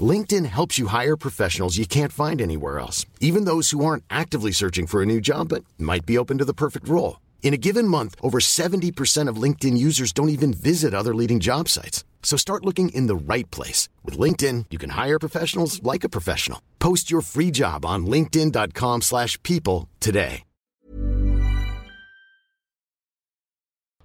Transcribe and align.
LinkedIn 0.00 0.46
helps 0.46 0.78
you 0.78 0.88
hire 0.88 1.16
professionals 1.16 1.76
you 1.76 1.86
can't 1.86 2.12
find 2.12 2.40
anywhere 2.40 2.80
else, 2.80 3.06
even 3.20 3.44
those 3.44 3.70
who 3.70 3.84
aren't 3.84 4.02
actively 4.10 4.50
searching 4.50 4.88
for 4.88 5.02
a 5.02 5.06
new 5.06 5.20
job 5.20 5.50
but 5.50 5.64
might 5.78 6.04
be 6.04 6.18
open 6.18 6.38
to 6.38 6.44
the 6.44 6.60
perfect 6.64 6.88
role. 6.88 7.20
In 7.42 7.54
a 7.54 7.58
given 7.68 7.86
month, 7.86 8.16
over 8.20 8.40
70% 8.40 9.28
of 9.28 9.36
LinkedIn 9.36 9.76
users 9.76 10.12
don't 10.12 10.30
even 10.30 10.52
visit 10.52 10.94
other 10.94 11.14
leading 11.14 11.40
job 11.40 11.68
sites. 11.68 12.02
So 12.24 12.36
start 12.36 12.64
looking 12.64 12.88
in 12.88 13.06
the 13.06 13.14
right 13.32 13.48
place. 13.50 13.88
With 14.02 14.18
LinkedIn, 14.18 14.64
you 14.70 14.78
can 14.78 14.90
hire 14.90 15.18
professionals 15.20 15.80
like 15.82 16.02
a 16.04 16.08
professional. 16.08 16.60
Post 16.80 17.10
your 17.12 17.20
free 17.20 17.52
job 17.52 17.84
on 17.84 18.06
linkedin.com/people 18.06 19.00
slash 19.02 19.40
people 19.42 19.88
today. 20.00 20.42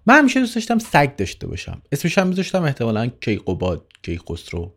من 0.05 0.19
همیشه 0.19 0.39
دوست 0.39 0.55
داشتم 0.55 0.79
سگ 0.79 1.15
داشته 1.15 1.47
باشم 1.47 1.81
اسمش 1.91 2.17
هم 2.17 2.27
میذاشتم 2.27 2.63
احتمالا 2.63 3.07
کیقوباد 3.07 3.85
کیخسرو 4.01 4.73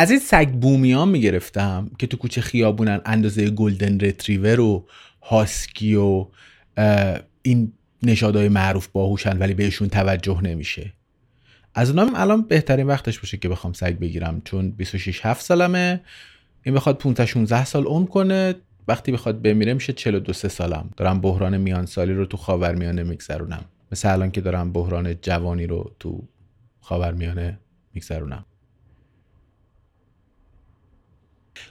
از 0.00 0.10
این 0.10 0.20
سگ 0.20 0.48
بومیان 0.48 1.08
می‌گرفتم 1.08 1.90
که 1.98 2.06
تو 2.06 2.16
کوچه 2.16 2.40
خیابونن 2.40 3.00
اندازه 3.04 3.50
گلدن 3.50 4.00
رتریور 4.00 4.60
و 4.60 4.86
هاسکی 5.22 5.94
و 5.94 6.26
این 7.42 7.72
نشادهای 8.02 8.48
معروف 8.48 8.88
باهوشن 8.88 9.38
ولی 9.38 9.54
بهشون 9.54 9.88
توجه 9.88 10.40
نمیشه. 10.42 10.92
از 11.74 11.90
اونام 11.90 12.12
الان 12.14 12.42
بهترین 12.42 12.86
وقتش 12.86 13.18
باشه 13.18 13.36
که 13.36 13.48
بخوام 13.48 13.72
سگ 13.72 13.98
بگیرم 13.98 14.42
چون 14.44 14.70
26 14.70 15.26
7 15.26 15.42
سالمه. 15.44 16.00
این 16.62 16.74
بخواد 16.74 16.98
15 16.98 17.26
16 17.26 17.64
سال 17.64 17.84
عمر 17.84 18.06
کنه. 18.06 18.54
وقتی 18.88 19.12
بخواد 19.12 19.42
بمیره 19.42 19.74
میشه 19.74 19.92
42 19.92 20.32
3 20.32 20.48
سالم. 20.48 20.90
دارم 20.96 21.20
بحران 21.20 21.56
میان 21.56 21.86
سالی 21.86 22.12
رو 22.12 22.26
تو 22.26 22.36
خاورمیانه 22.36 23.02
میگذرونم. 23.02 23.64
مثل 23.92 24.12
الان 24.12 24.30
که 24.30 24.40
دارم 24.40 24.72
بحران 24.72 25.14
جوانی 25.22 25.66
رو 25.66 25.92
تو 25.98 26.22
خاورمیانه 26.80 27.58
میگذرونم. 27.94 28.44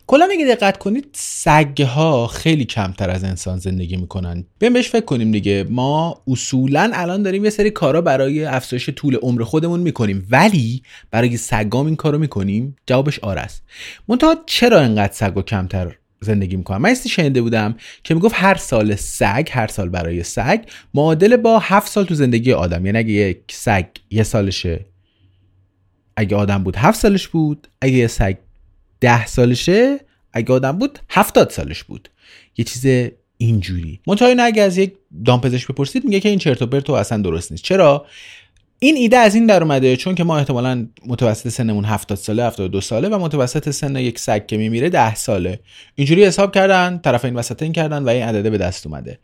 کلا 0.07 0.27
اگه 0.31 0.45
دقت 0.45 0.77
کنید 0.77 1.07
سگ 1.13 1.81
ها 1.81 2.27
خیلی 2.27 2.65
کمتر 2.65 3.09
از 3.09 3.23
انسان 3.23 3.59
زندگی 3.59 3.97
می‌کنن. 3.97 4.45
بیایم 4.59 4.73
بهش 4.73 4.89
فکر 4.89 5.05
کنیم 5.05 5.31
دیگه. 5.31 5.65
ما 5.69 6.21
اصولا 6.27 6.91
الان 6.93 7.23
داریم 7.23 7.43
یه 7.43 7.49
سری 7.49 7.69
کارا 7.69 8.01
برای 8.01 8.45
افزایش 8.45 8.89
طول 8.89 9.15
عمر 9.15 9.43
خودمون 9.43 9.79
می‌کنیم. 9.79 10.27
ولی 10.29 10.83
برای 11.11 11.37
سگام 11.37 11.85
این 11.85 11.95
کارو 11.95 12.17
می‌کنیم. 12.17 12.75
جوابش 12.87 13.19
آره 13.19 13.41
است. 13.41 13.63
منتها 14.07 14.35
چرا 14.45 14.79
انقدر 14.79 15.13
سگا 15.13 15.41
کمتر 15.41 15.95
زندگی 16.21 16.55
می‌کنن 16.55 16.77
من 16.77 16.93
شنیده 16.93 17.41
بودم 17.41 17.75
که 18.03 18.13
می‌گفت 18.13 18.35
هر 18.37 18.55
سال 18.55 18.95
سگ 18.95 19.47
هر 19.51 19.67
سال 19.67 19.89
برای 19.89 20.23
سگ 20.23 20.59
معادل 20.93 21.37
با 21.37 21.59
هفت 21.59 21.91
سال 21.91 22.05
تو 22.05 22.15
زندگی 22.15 22.53
آدم. 22.53 22.85
یعنی 22.85 22.97
اگه 22.97 23.11
یک 23.11 23.39
سگ 23.51 23.85
یه 24.09 24.23
سالشه 24.23 24.85
اگه 26.17 26.35
آدم 26.35 26.63
بود 26.63 26.75
هفت 26.75 26.99
سالش 26.99 27.27
بود 27.27 27.67
اگه 27.81 27.93
یه 27.93 28.07
سگ 28.07 28.35
ده 28.99 29.25
سالشه 29.25 29.99
اگه 30.33 30.53
آدم 30.53 30.71
بود 30.71 30.99
هفتاد 31.09 31.49
سالش 31.49 31.83
بود. 31.83 32.09
یه 32.57 32.65
چیز 32.65 33.11
اینجوری. 33.37 33.99
منتها 34.07 34.27
اینو 34.27 34.43
اگه 34.43 34.61
از 34.61 34.77
یک 34.77 34.93
دامپزشک 35.25 35.67
بپرسید 35.67 36.05
میگه 36.05 36.19
که 36.19 36.29
این 36.29 36.39
چرت 36.39 36.61
و 36.61 36.65
پرت 36.65 36.89
اصلا 36.89 37.21
درست 37.21 37.51
نیست. 37.51 37.63
چرا؟ 37.63 38.05
این 38.79 38.95
ایده 38.95 39.17
از 39.17 39.35
این 39.35 39.45
در 39.45 39.63
اومده 39.63 39.95
چون 39.95 40.15
که 40.15 40.23
ما 40.23 40.37
احتمالا 40.37 40.87
متوسط 41.05 41.49
سنمون 41.49 41.85
70 41.85 42.17
ساله 42.17 42.43
72 42.43 42.81
ساله 42.81 43.09
و 43.09 43.19
متوسط 43.19 43.69
سن 43.69 43.95
یک 43.95 44.19
سگ 44.19 44.47
که 44.47 44.57
میمیره 44.57 44.89
10 44.89 45.15
ساله. 45.15 45.59
اینجوری 45.95 46.25
حساب 46.25 46.53
کردن 46.53 46.97
طرف 46.97 47.25
این 47.25 47.35
وسط 47.35 47.63
این 47.63 47.73
کردن 47.73 48.03
و 48.03 48.09
این 48.09 48.23
عدده 48.23 48.49
به 48.49 48.57
دست 48.57 48.87
اومده. 48.87 49.19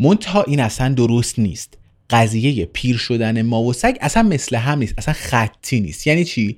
منتها 0.00 0.42
این 0.42 0.60
اصلا 0.60 0.94
درست 0.94 1.38
نیست. 1.38 1.78
قضیه 2.10 2.64
پیر 2.64 2.96
شدن 2.96 3.42
ما 3.42 3.62
و 3.62 3.72
سگ 3.72 3.96
اصلا 4.00 4.22
مثل 4.22 4.56
هم 4.56 4.78
نیست. 4.78 4.94
اصلا 4.98 5.14
خطی 5.14 5.80
نیست. 5.80 6.06
یعنی 6.06 6.24
چی؟ 6.24 6.56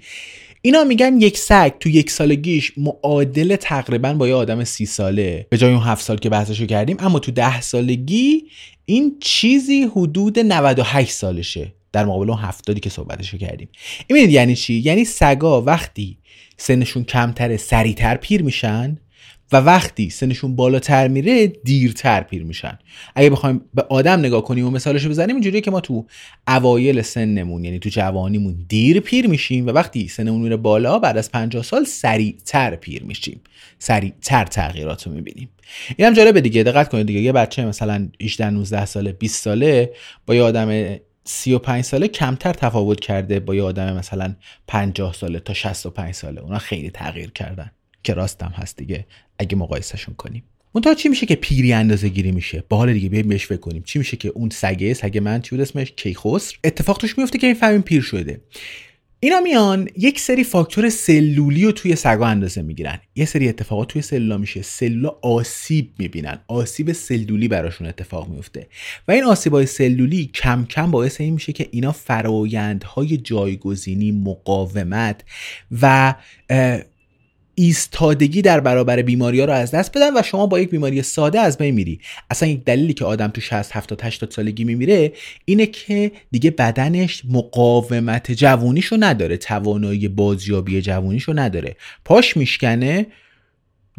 اینا 0.66 0.84
میگن 0.84 1.20
یک 1.20 1.38
سگ 1.38 1.72
تو 1.80 1.88
یک 1.88 2.10
سالگیش 2.10 2.72
معادل 2.76 3.56
تقریبا 3.56 4.12
با 4.12 4.28
یه 4.28 4.34
آدم 4.34 4.64
سی 4.64 4.86
ساله. 4.86 5.46
به 5.50 5.58
جای 5.58 5.72
اون 5.72 5.82
هفت 5.82 6.04
سال 6.04 6.16
که 6.16 6.28
بحثشو 6.28 6.66
کردیم 6.66 6.96
اما 7.00 7.18
تو 7.18 7.32
ده 7.32 7.60
سالگی 7.60 8.44
این 8.84 9.16
چیزی 9.20 9.82
حدود 9.82 10.38
98 10.38 11.10
سالشه. 11.10 11.72
در 11.92 12.04
مقابل 12.04 12.30
اون 12.30 12.38
هفتادی 12.38 12.80
که 12.80 12.90
صحبتشو 12.90 13.38
کردیم. 13.38 13.68
این 14.06 14.30
یعنی 14.30 14.56
چی؟ 14.56 14.74
یعنی 14.74 15.04
سگا 15.04 15.62
وقتی 15.62 16.18
سنشون 16.56 17.04
کمتره 17.04 17.56
سریعتر 17.56 18.16
پیر 18.16 18.42
میشن. 18.42 18.96
و 19.52 19.56
وقتی 19.56 20.10
سنشون 20.10 20.56
بالاتر 20.56 21.08
میره 21.08 21.46
دیرتر 21.46 22.20
پیر 22.20 22.44
میشن. 22.44 22.78
اگه 23.14 23.30
بخوایم 23.30 23.60
به 23.74 23.82
آدم 23.82 24.18
نگاه 24.18 24.44
کنیم 24.44 24.66
و 24.66 24.70
مثالشو 24.70 25.08
بزنیم 25.08 25.36
اینجوریه 25.36 25.60
که 25.60 25.70
ما 25.70 25.80
تو 25.80 26.06
اوایل 26.48 27.02
سنمون 27.02 27.64
یعنی 27.64 27.78
تو 27.78 27.88
جوانیمون 27.88 28.64
دیر 28.68 29.00
پیر 29.00 29.26
میشیم 29.26 29.66
و 29.66 29.70
وقتی 29.70 30.08
سنمون 30.08 30.40
میره 30.40 30.56
بالا 30.56 30.98
بعد 30.98 31.16
از 31.16 31.32
50 31.32 31.62
سال 31.62 31.84
سریعتر 31.84 32.76
پیر 32.76 33.04
میشیم. 33.04 33.40
سریعتر 33.78 34.44
تغییرات 34.44 35.06
رو 35.06 35.12
می‌بینیم. 35.12 35.48
این 35.96 36.08
هم 36.08 36.14
جالبه 36.14 36.40
دیگه. 36.40 36.62
دقت 36.62 36.88
کنید 36.88 37.06
دیگه. 37.06 37.20
یه 37.20 37.32
بچه 37.32 37.64
مثلا 37.64 38.08
18 38.20 38.50
19 38.50 38.86
ساله 38.86 39.12
20 39.12 39.44
ساله 39.44 39.92
با 40.26 40.34
یه 40.34 40.42
آدم 40.42 40.96
35 41.24 41.84
ساله 41.84 42.08
کمتر 42.08 42.52
تفاوت 42.52 43.00
کرده 43.00 43.40
با 43.40 43.54
یه 43.54 43.62
آدم 43.62 43.96
مثلا 43.96 44.34
50 44.66 45.12
ساله 45.12 45.40
تا 45.40 45.54
65 45.54 46.14
ساله. 46.14 46.40
اونا 46.40 46.58
خیلی 46.58 46.90
تغییر 46.90 47.30
کردن. 47.30 47.70
که 48.04 48.14
راستم 48.14 48.52
هست 48.56 48.76
دیگه 48.76 49.06
اگه 49.38 49.56
مقایسهشون 49.56 50.14
کنیم. 50.14 50.42
منتها 50.74 50.94
چی 50.94 51.08
میشه 51.08 51.26
که 51.26 51.34
پیری 51.34 51.72
اندازه 51.72 52.08
گیری 52.08 52.32
میشه؟ 52.32 52.64
با 52.68 52.76
حال 52.76 52.92
دیگه 52.92 53.08
بیایم 53.08 53.28
بهش 53.28 53.46
فکر 53.46 53.60
کنیم. 53.60 53.82
چی 53.82 53.98
میشه 53.98 54.16
که 54.16 54.28
اون 54.28 54.50
سگه 54.50 54.94
سگ 54.94 55.18
من 55.18 55.42
چی 55.42 55.50
بود 55.50 55.60
اسمش؟ 55.60 55.92
کیخسر. 55.96 56.56
اتفاق 56.64 56.98
توش 56.98 57.18
میفته 57.18 57.38
که 57.38 57.46
می‌فهمیم 57.46 57.82
پیر 57.82 58.02
شده. 58.02 58.40
اینا 59.20 59.40
میان 59.40 59.88
یک 59.98 60.20
سری 60.20 60.44
فاکتور 60.44 60.88
سلولی 60.88 61.64
رو 61.64 61.72
توی 61.72 61.96
سگا 61.96 62.26
اندازه 62.26 62.62
می‌گیرن. 62.62 63.00
یه 63.16 63.24
سری 63.24 63.48
اتفاقات 63.48 63.88
توی 63.88 64.02
سلولا 64.02 64.38
میشه. 64.38 64.62
سلولا 64.62 65.08
آسیب 65.22 65.90
می‌بینن. 65.98 66.38
آسیب 66.48 66.92
سلولی 66.92 67.48
براشون 67.48 67.86
اتفاق 67.86 68.28
میفته 68.28 68.66
و 69.08 69.12
این 69.12 69.24
آسیبای 69.24 69.66
سلولی 69.66 70.30
کم 70.34 70.66
کم 70.70 70.90
باعث 70.90 71.20
این 71.20 71.34
میشه 71.34 71.52
که 71.52 71.68
اینا 71.70 71.92
فرایندهای 71.92 73.16
جایگزینی 73.16 74.12
مقاومت 74.12 75.24
و 75.82 76.14
ایستادگی 77.54 78.42
در 78.42 78.60
برابر 78.60 79.02
بیماری 79.02 79.40
ها 79.40 79.46
رو 79.46 79.52
از 79.52 79.70
دست 79.70 79.96
بدن 79.96 80.16
و 80.16 80.22
شما 80.22 80.46
با 80.46 80.60
یک 80.60 80.70
بیماری 80.70 81.02
ساده 81.02 81.40
از 81.40 81.58
بین 81.58 81.74
میری. 81.74 82.00
اصلا 82.30 82.48
یک 82.48 82.64
دلیلی 82.64 82.94
که 82.94 83.04
آدم 83.04 83.28
تو 83.28 83.40
60 83.40 83.76
70 83.76 84.00
80 84.02 84.30
سالگی 84.30 84.64
میمیره 84.64 85.12
اینه 85.44 85.66
که 85.66 86.12
دیگه 86.30 86.50
بدنش 86.50 87.22
مقاومت 87.30 88.32
جوونیشو 88.32 88.96
نداره 89.00 89.36
توانایی 89.36 90.08
بازیابی 90.08 90.82
جوونیشو 90.82 91.32
نداره. 91.38 91.76
پاش 92.04 92.36
میشکنه 92.36 93.06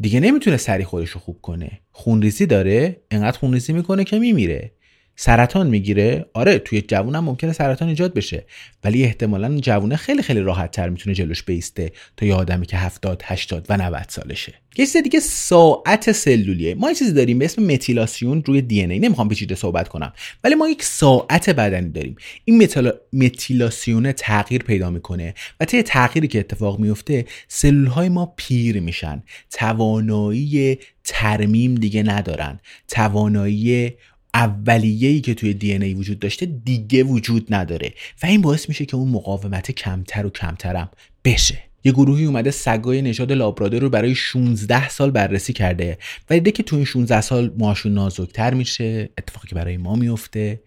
دیگه 0.01 0.19
نمی‌تونه 0.19 0.57
سری 0.57 0.83
خودش 0.83 1.09
رو 1.09 1.19
خوب 1.19 1.41
کنه. 1.41 1.71
خونریزی 1.91 2.45
داره 2.45 2.97
انقدر 3.11 3.37
خونریزی 3.37 3.73
می‌کنه 3.73 4.03
که 4.03 4.19
میمیره. 4.19 4.71
سرطان 5.15 5.67
می‌گیره؟ 5.67 6.25
آره 6.33 6.59
توی 6.59 6.81
جوون 6.81 7.15
هم 7.15 7.23
ممکنه 7.23 7.53
سرطان 7.53 7.87
ایجاد 7.87 8.13
بشه 8.13 8.45
ولی 8.83 9.03
احتمالا 9.03 9.59
جوونه 9.59 9.95
خیلی 9.95 10.21
خیلی 10.21 10.39
راحت 10.39 10.71
تر 10.71 10.89
می‌تونه 10.89 11.15
جلوش 11.15 11.43
بیسته 11.43 11.91
تا 12.17 12.25
یه 12.25 12.33
آدمی 12.33 12.65
که 12.65 12.77
70 12.77 13.21
80 13.25 13.65
و 13.69 13.77
90 13.77 14.05
سالشه. 14.09 14.53
یه 14.77 14.85
چیز 14.85 14.97
دیگه 14.97 15.19
ساعت 15.19 16.11
سلولیه. 16.11 16.75
ما 16.75 16.89
یه 16.89 16.95
چیزی 16.95 17.13
داریم 17.13 17.39
به 17.39 17.45
اسم 17.45 17.63
متیلاسیون 17.63 18.43
روی 18.45 18.61
دی 18.61 18.81
ای. 18.81 18.99
نمی‌خوام 18.99 19.29
پیچیده 19.29 19.55
صحبت 19.55 19.87
کنم 19.87 20.13
ولی 20.43 20.55
ما 20.55 20.69
یک 20.69 20.83
ساعت 20.83 21.49
بدنی 21.49 21.89
داریم. 21.89 22.15
این 22.45 22.63
متیلا... 22.63 22.93
متیلاسیون 23.13 24.11
تغییر 24.11 24.63
پیدا 24.63 24.89
می‌کنه 24.89 25.33
و 25.59 25.65
طی 25.65 25.83
تغییری 25.83 26.27
که 26.27 26.39
اتفاق 26.39 26.79
میفته 26.79 27.25
سلول 27.47 27.87
های 27.87 28.09
ما 28.09 28.33
پیر 28.37 28.79
میشن. 28.79 29.23
توانایی 29.51 30.77
ترمیم 31.03 31.75
دیگه 31.75 32.03
ندارن. 32.03 32.59
توانایی 32.87 33.93
اولیه‌ای 34.35 35.21
که 35.21 35.33
توی 35.33 35.53
دی 35.53 35.73
ای 35.73 35.93
وجود 35.93 36.19
داشته 36.19 36.45
دیگه 36.45 37.03
وجود 37.03 37.53
نداره 37.53 37.93
و 38.23 38.25
این 38.25 38.41
باعث 38.41 38.69
میشه 38.69 38.85
که 38.85 38.95
اون 38.95 39.09
مقاومت 39.09 39.71
کمتر 39.71 40.25
و 40.25 40.29
کمترم 40.29 40.89
بشه. 41.25 41.59
یه 41.83 41.91
گروهی 41.91 42.25
اومده 42.25 42.51
سگای 42.51 43.01
نژاد 43.01 43.31
لابرادور 43.31 43.81
رو 43.81 43.89
برای 43.89 44.15
16 44.15 44.89
سال 44.89 45.11
بررسی 45.11 45.53
کرده 45.53 45.97
و 46.29 46.33
دیده 46.33 46.51
که 46.51 46.63
تو 46.63 46.75
این 46.75 46.85
16 46.85 47.21
سال 47.21 47.53
موهاشون 47.57 47.93
نازکتر 47.93 48.53
میشه 48.53 49.09
اتفاقی 49.17 49.47
که 49.47 49.55
برای 49.55 49.77
ما 49.77 49.95
میفته. 49.95 50.61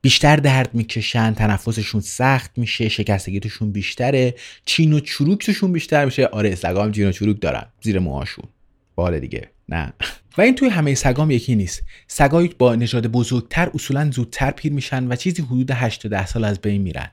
بیشتر 0.00 0.36
درد 0.36 0.74
می‌کشن 0.74 1.34
تنفسشون 1.34 2.00
سخت 2.00 2.50
میشه 2.56 2.88
شکستگی 2.88 3.40
توشون 3.40 3.72
بیشتره 3.72 4.34
چین 4.64 4.92
و 4.92 5.00
چروک 5.00 5.46
توشون 5.46 5.72
بیشتر 5.72 6.04
میشه. 6.04 6.26
آره 6.26 6.54
سگا 6.54 6.90
چین 6.90 7.08
و 7.08 7.12
چروک 7.12 7.40
دارن 7.40 7.64
زیر 7.82 7.98
موهاشون. 7.98 8.44
باله 8.94 9.20
دیگه 9.20 9.50
نه. 9.68 9.92
و 10.38 10.40
این 10.40 10.54
توی 10.54 10.68
همه 10.68 10.94
سگام 10.94 11.30
یکی 11.30 11.56
نیست. 11.56 11.82
سگایی 12.06 12.50
با 12.58 12.74
نژاد 12.74 13.06
بزرگتر 13.06 13.70
اصولا 13.74 14.10
زودتر 14.10 14.50
پیر 14.50 14.72
میشن 14.72 15.12
و 15.12 15.16
چیزی 15.16 15.42
حدود 15.42 15.70
8 15.70 16.02
تا 16.02 16.08
10 16.08 16.26
سال 16.26 16.44
از 16.44 16.60
بین 16.60 16.82
میرن. 16.82 17.10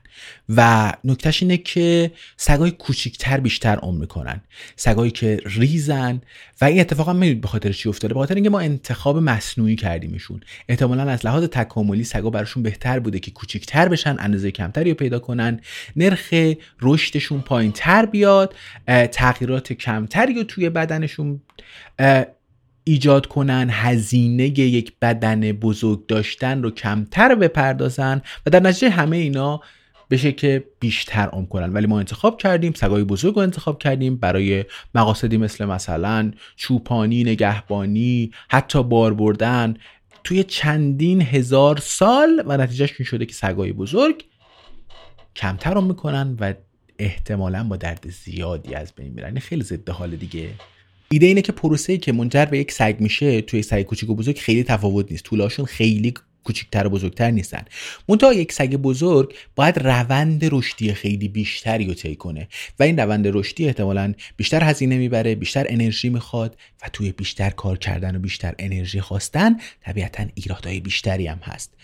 و 0.48 0.92
نکتهش 1.04 1.42
اینه 1.42 1.56
که 1.56 2.12
سگای 2.36 2.70
کوچیکتر 2.70 3.40
بیشتر 3.40 3.76
عمر 3.76 4.00
می‌کنن. 4.00 4.40
سگایی 4.76 5.10
که 5.10 5.40
ریزن 5.44 6.20
و 6.60 6.64
این 6.64 6.80
اتفاق 6.80 7.08
هم 7.08 7.16
می‌دونید 7.16 7.40
به 7.40 7.48
خاطر 7.48 7.72
چی 7.72 7.88
افتاده. 7.88 8.14
به 8.14 8.20
خاطر 8.20 8.34
اینکه 8.34 8.50
ما 8.50 8.60
انتخاب 8.60 9.18
مصنوعی 9.18 9.76
کردیمشون 9.76 10.40
احتمالا 10.68 11.10
از 11.10 11.26
لحاظ 11.26 11.44
تکاملی 11.44 12.04
سگا 12.04 12.30
براشون 12.30 12.62
بهتر 12.62 12.98
بوده 12.98 13.18
که 13.18 13.30
کوچیکتر 13.30 13.88
بشن 13.88 14.16
اندازه 14.18 14.50
کمتری 14.50 14.94
پیدا 14.94 15.18
کنن. 15.18 15.60
نرخ 15.96 16.34
رشدشون 16.82 17.40
پایینتر 17.40 18.06
بیاد. 18.06 18.54
تغییرات 19.12 19.72
کمتری 19.72 20.44
توی 20.44 20.70
بدنشون 20.70 21.40
ایجاد 22.84 23.26
کنن 23.26 23.68
هزینه 23.70 24.44
یک 24.44 24.92
بدن 25.02 25.52
بزرگ 25.52 26.06
داشتن 26.06 26.62
رو 26.62 26.70
کمتر 26.70 27.34
بپردازن 27.34 28.22
و 28.46 28.50
در 28.50 28.60
نتیجه 28.60 28.90
همه 28.90 29.16
اینا 29.16 29.60
بشه 30.10 30.32
که 30.32 30.64
بیشتر 30.80 31.28
عمر 31.28 31.46
کنن. 31.46 31.72
ولی 31.72 31.86
ما 31.86 31.98
انتخاب 31.98 32.40
کردیم 32.40 32.72
سگای 32.72 33.04
بزرگ 33.04 33.34
رو 33.34 33.42
انتخاب 33.42 33.78
کردیم 33.78 34.16
برای 34.16 34.64
مقاصدی 34.94 35.36
مثل 35.36 35.64
مثلا 35.64 36.32
چوپانی 36.56 37.24
نگهبانی 37.24 38.30
حتی 38.50 38.82
بار 38.82 39.14
بردن. 39.14 39.74
توی 40.24 40.44
چندین 40.44 41.22
هزار 41.22 41.76
سال 41.76 42.42
و 42.46 42.56
نتیجهش 42.56 42.94
این 42.98 43.06
شده 43.06 43.26
که 43.26 43.34
سگای 43.34 43.72
بزرگ 43.72 44.24
کمتر 45.36 45.74
عمر 45.74 45.88
می‌کنن 45.88 46.36
و 46.40 46.54
احتمالا 46.98 47.64
با 47.64 47.76
درد 47.76 48.10
زیادی 48.10 48.74
از 48.74 48.92
بین 48.96 49.12
میرن. 49.12 49.38
خیلی 49.38 49.62
ضد 49.62 49.90
حال 49.90 50.16
دیگه. 50.16 50.48
ایده 51.12 51.26
اینه 51.26 51.42
که 51.42 51.52
پروسه‌ای 51.52 51.98
که 51.98 52.12
منجر 52.12 52.44
به 52.44 52.58
یک 52.58 52.72
سگ 52.72 52.96
میشه 52.98 53.40
توی 53.40 53.62
سگ 53.62 53.82
کوچیک 53.82 54.10
و 54.10 54.14
بزرگ 54.14 54.38
خیلی 54.38 54.64
تفاوت 54.64 55.10
نیست. 55.10 55.24
طولاشون 55.24 55.64
خیلی 55.64 56.14
کوچکتر 56.44 56.86
و 56.86 56.90
بزرگتر 56.90 57.30
نیستن. 57.30 57.64
منتها 58.08 58.32
یک 58.32 58.52
سگ 58.52 58.76
بزرگ 58.76 59.34
باید 59.56 59.78
روند 59.78 60.44
رشدی 60.52 60.94
خیلی 60.94 61.28
بیشتری 61.28 61.86
رو 61.86 61.94
طی 61.94 62.16
کنه 62.16 62.48
و 62.78 62.82
این 62.82 62.98
روند 62.98 63.28
رشدی 63.28 63.66
احتمالا 63.66 64.14
بیشتر 64.36 64.64
هزینه 64.64 64.98
می‌بره 64.98 65.34
بیشتر 65.34 65.66
انرژی 65.68 66.08
می‌خواد 66.08 66.56
و 66.82 66.88
توی 66.92 67.12
بیشتر 67.12 67.50
کار 67.50 67.78
کردن 67.78 68.16
و 68.16 68.18
بیشتر 68.18 68.54
انرژی 68.58 69.00
خواستن 69.00 69.56
طبیعتا 69.80 70.26
ایرادهای 70.34 70.80
بیشتری 70.80 71.26
هم 71.26 71.38
هست. 71.42 71.74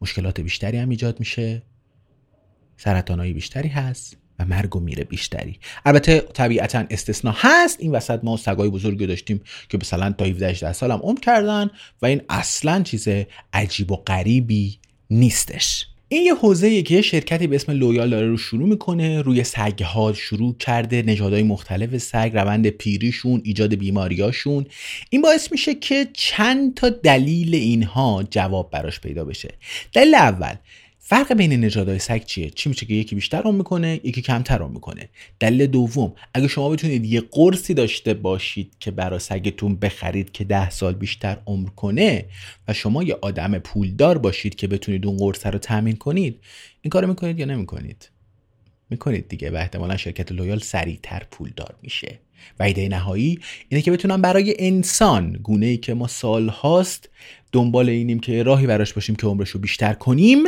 مشکلات 0.00 0.40
بیشتری 0.40 0.76
هم 0.76 0.88
ایجاد 0.88 1.20
میشه. 1.20 1.62
سرطانهای 2.76 3.32
بیشتری 3.32 3.68
هست. 3.68 4.19
و 4.40 4.44
مرگ 4.44 4.76
و 4.76 4.80
میره 4.80 5.04
بیشتری. 5.04 5.58
البته 5.84 6.20
طبیعتا 6.20 6.84
استثنا 6.90 7.34
هست. 7.36 7.80
این 7.80 7.92
وسط 7.92 8.20
ما 8.22 8.36
سگای 8.36 8.68
بزرگی 8.68 9.06
داشتیم 9.06 9.40
که 9.68 9.78
مثلا 9.78 10.12
تا 10.12 10.24
17 10.24 10.48
18 10.48 10.72
سال 10.72 10.90
هم 10.90 11.00
عمر 11.02 11.20
کردن 11.20 11.70
و 12.02 12.06
این 12.06 12.22
اصلا 12.28 12.82
چیز 12.82 13.08
عجیب 13.52 13.92
و 13.92 13.96
غریبی 13.96 14.78
نیستش. 15.10 15.86
این 16.12 16.26
یه 16.26 16.34
حوزه 16.34 16.82
که 16.82 16.94
یه 16.94 17.02
شرکتی 17.02 17.46
به 17.46 17.56
اسم 17.56 17.72
لویال 17.72 18.10
داره 18.10 18.26
رو 18.26 18.36
شروع 18.36 18.68
می‌کنه 18.68 19.22
روی 19.22 19.44
سگ 19.44 19.82
ها 19.82 20.12
شروع 20.12 20.56
کرده 20.56 21.02
نژادهای 21.02 21.42
مختلف 21.42 21.98
سگ 21.98 22.30
روند 22.34 22.66
پیریشون 22.66 23.40
ایجاد 23.44 23.74
بیماریاشون. 23.74 24.66
این 25.10 25.22
باعث 25.22 25.52
میشه 25.52 25.74
که 25.74 26.08
چند 26.12 26.74
تا 26.74 26.88
دلیل 26.88 27.54
اینها 27.54 28.24
جواب 28.30 28.70
براش 28.70 29.00
پیدا 29.00 29.24
بشه. 29.24 29.48
دلیل 29.92 30.14
اول 30.14 30.54
فرق 31.10 31.32
بین 31.32 31.52
نژادهای 31.52 31.98
سگ 31.98 32.24
چیه؟ 32.24 32.50
چی 32.50 32.68
میشه 32.68 32.86
که 32.86 32.94
یکی 32.94 33.14
بیشتر 33.14 33.42
عمر 33.42 33.56
می‌کنه 33.56 34.00
یکی 34.04 34.22
کمتر 34.22 34.58
عمر 34.58 34.74
می‌کنه؟ 34.74 35.08
دلیل 35.40 35.66
دوم 35.66 36.12
اگه 36.34 36.48
شما 36.48 36.68
بتونید 36.68 37.04
یه 37.04 37.20
قرصی 37.20 37.74
داشته 37.74 38.14
باشید 38.14 38.72
که 38.80 38.90
برای 38.90 39.18
سگتون 39.18 39.76
بخرید 39.76 40.32
که 40.32 40.44
ده 40.44 40.70
سال 40.70 40.94
بیشتر 40.94 41.38
عمر 41.46 41.68
کنه 41.68 42.24
و 42.68 42.72
شما 42.72 43.02
یه 43.02 43.18
آدم 43.22 43.58
پولدار 43.58 44.18
باشید 44.18 44.54
که 44.54 44.66
بتونید 44.66 45.06
اون 45.06 45.16
قرص 45.16 45.46
رو 45.46 45.58
تامین 45.58 45.96
کنید 45.96 46.40
این 46.80 46.90
کارو 46.90 47.06
می‌کنید 47.06 47.38
یا 47.38 47.46
نمی‌کنید؟ 47.46 48.10
می‌کنید 48.90 49.28
دیگه 49.28 49.50
و 49.50 49.56
احتمالا 49.56 49.96
شرکت 49.96 50.32
لویال 50.32 50.58
سریعتر 50.58 51.22
پولدار 51.30 51.74
میشه. 51.82 52.18
و 52.58 52.62
ایده 52.62 52.88
نهایی 52.88 53.38
اینه 53.68 53.82
که 53.82 53.90
بتونم 53.90 54.22
برای 54.22 54.54
انسان 54.58 55.32
گونه 55.32 55.66
ای 55.66 55.76
که 55.76 55.94
ما 55.94 56.06
سال 56.06 56.48
هاست 56.48 57.08
دنبال 57.52 57.88
اینیم 57.88 58.20
که 58.20 58.42
راهی 58.42 58.66
براش 58.66 58.92
باشیم 58.92 59.16
که 59.16 59.26
عمرش 59.26 59.50
رو 59.50 59.60
بیشتر 59.60 59.92
کنیم 59.92 60.38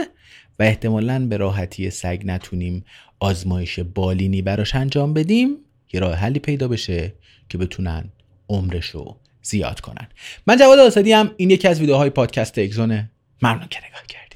و 0.59 0.63
احتمالا 0.63 1.27
به 1.27 1.37
راحتی 1.37 1.91
سگ 1.91 2.23
نتونیم 2.25 2.85
آزمایش 3.21 3.81
بالینی 3.81 4.43
براش 4.43 4.75
انجام 4.75 5.15
بدیم 5.15 5.57
یه 5.93 6.01
راه 6.01 6.15
حلی 6.15 6.39
پیدا 6.39 6.69
بشه 6.69 7.13
که 7.49 7.59
بتونن 7.59 8.05
عمرش 8.49 8.87
رو 8.87 9.17
زیاد 9.43 9.81
کنن. 9.81 10.09
من 10.47 10.57
جواد 10.57 10.79
آسدی 10.79 11.13
هم 11.13 11.31
این 11.37 11.51
یکی 11.51 11.69
از 11.69 11.81
ویدیوهای 11.81 12.11
پادکست 12.11 12.59
اگزونه 12.59 13.11
ممنون 13.43 13.69
که 13.71 13.79
نگاه 13.89 14.07
کردید. 14.09 14.32